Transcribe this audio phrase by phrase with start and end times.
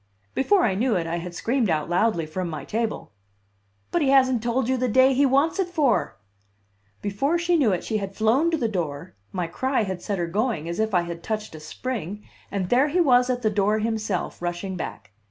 [0.33, 3.11] Before I knew it I had screamed out loudly from my table:
[3.91, 6.17] "But he hasn't told you the day he wants it for!"
[7.03, 10.25] Before she knew it she had flown to the door my cry had set her
[10.25, 13.77] going, as if I had touched a spring and there he was at the door
[13.77, 15.11] himself, rushing back.